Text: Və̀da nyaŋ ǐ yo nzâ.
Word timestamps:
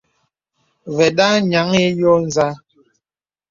Və̀da 0.95 1.27
nyaŋ 1.49 1.69
ǐ 1.83 1.85
yo 1.99 2.11
nzâ. 2.25 2.47